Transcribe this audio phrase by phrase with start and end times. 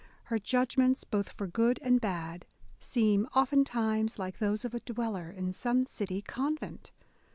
[0.31, 2.47] Her judgments, both for good and bad,
[2.79, 6.89] seem oftentimes like those of a dweller in some city convent